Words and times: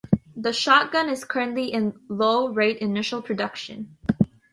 The 0.35 0.51
shotgun 0.51 1.09
is 1.09 1.23
currently 1.23 1.67
in 1.71 1.99
low 2.09 2.47
rate 2.51 2.77
initial 2.79 3.21
production. 3.21 3.97